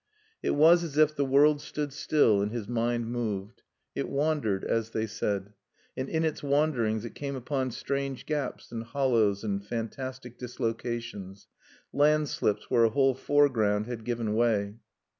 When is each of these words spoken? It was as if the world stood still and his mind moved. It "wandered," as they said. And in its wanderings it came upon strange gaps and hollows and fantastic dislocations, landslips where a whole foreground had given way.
It 0.41 0.55
was 0.55 0.83
as 0.83 0.97
if 0.97 1.15
the 1.15 1.23
world 1.23 1.61
stood 1.61 1.93
still 1.93 2.41
and 2.41 2.51
his 2.51 2.67
mind 2.67 3.11
moved. 3.11 3.61
It 3.93 4.09
"wandered," 4.09 4.63
as 4.63 4.89
they 4.89 5.05
said. 5.05 5.53
And 5.95 6.09
in 6.09 6.23
its 6.25 6.41
wanderings 6.41 7.05
it 7.05 7.13
came 7.13 7.35
upon 7.35 7.69
strange 7.69 8.25
gaps 8.25 8.71
and 8.71 8.83
hollows 8.83 9.43
and 9.43 9.63
fantastic 9.63 10.39
dislocations, 10.39 11.45
landslips 11.93 12.67
where 12.67 12.85
a 12.85 12.89
whole 12.89 13.13
foreground 13.13 13.85
had 13.85 14.03
given 14.03 14.33
way. 14.33 14.79